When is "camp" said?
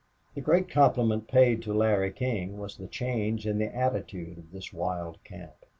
5.23-5.63